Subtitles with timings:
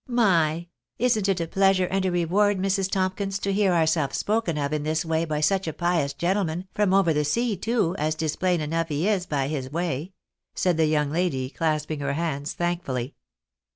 [0.25, 0.65] "My!
[0.97, 2.89] Isn't it a pleasure and a reward, Mrs.
[2.89, 6.91] Tomkins, to hear ourselves spoken of in this way by such a pious gentleman, from
[6.91, 10.13] over the sea too, as 'tis plain enough he is by his way?"
[10.55, 13.13] said the young lady, clasping her hands thankfully.